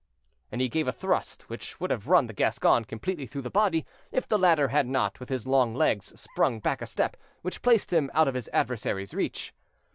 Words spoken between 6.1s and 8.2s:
sprung back a step, which placed him